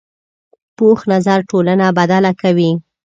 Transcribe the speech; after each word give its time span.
پوخ 0.77 0.99
نظر 1.13 1.39
ټولنه 1.49 1.85
بدله 1.97 2.31
کوي 2.41 2.71